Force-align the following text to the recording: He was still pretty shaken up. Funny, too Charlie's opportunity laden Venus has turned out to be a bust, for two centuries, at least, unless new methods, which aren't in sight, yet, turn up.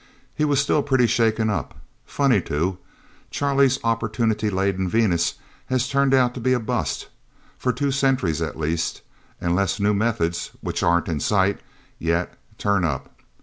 He 0.33 0.45
was 0.45 0.59
still 0.59 0.81
pretty 0.81 1.05
shaken 1.05 1.47
up. 1.51 1.75
Funny, 2.07 2.41
too 2.41 2.79
Charlie's 3.29 3.77
opportunity 3.83 4.49
laden 4.49 4.89
Venus 4.89 5.35
has 5.67 5.87
turned 5.87 6.15
out 6.15 6.33
to 6.33 6.39
be 6.39 6.53
a 6.53 6.59
bust, 6.59 7.09
for 7.55 7.71
two 7.71 7.91
centuries, 7.91 8.41
at 8.41 8.57
least, 8.57 9.03
unless 9.39 9.79
new 9.79 9.93
methods, 9.93 10.53
which 10.61 10.81
aren't 10.81 11.07
in 11.07 11.19
sight, 11.19 11.59
yet, 11.99 12.35
turn 12.57 12.83
up. 12.83 13.11